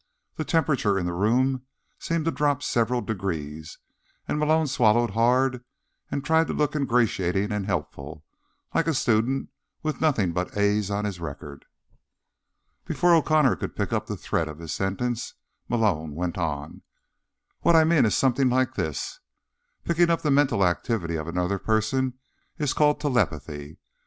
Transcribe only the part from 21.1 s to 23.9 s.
of another person is called telepathy.